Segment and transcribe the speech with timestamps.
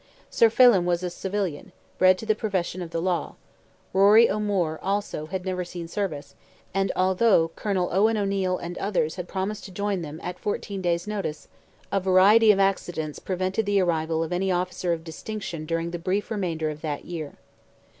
[0.31, 3.35] Sir Phelim was a civilian, bred to the profession of the law;
[3.93, 6.33] Rory O'Moore, also, had never seen service;
[6.73, 11.05] and although Colonel Owen O'Neil and others had promised to join them "at fourteen days'
[11.05, 11.49] notice,"
[11.91, 16.31] a variety of accidents prevented the arrival of any officer of distinction during the brief
[16.31, 17.33] remainder of that year.